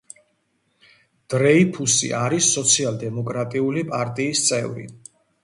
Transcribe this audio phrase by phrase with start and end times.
[1.33, 4.89] დრეიფუსი არის სოციალ-დემოკრატიული პარტიის წევრი.